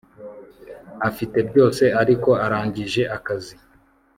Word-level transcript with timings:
Afite 1.09 1.37
byose 1.49 1.83
ariko 2.01 2.29
arangije 2.45 3.01
akazi 3.17 3.55